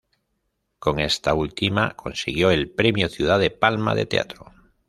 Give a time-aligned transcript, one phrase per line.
[0.79, 4.51] Con esta última consiguió el Premio Ciudad de Palma de Teatro.